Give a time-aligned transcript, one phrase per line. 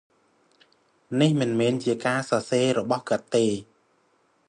[1.19, 3.45] នេះមិនមែនជាការសរសេររបស់គាត់ទេ។